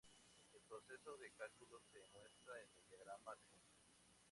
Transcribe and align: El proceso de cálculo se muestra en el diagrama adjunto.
El 0.53 0.61
proceso 0.63 1.15
de 1.17 1.31
cálculo 1.33 1.79
se 1.93 2.01
muestra 2.11 2.59
en 2.59 2.71
el 2.75 2.87
diagrama 2.89 3.33
adjunto. 3.33 3.77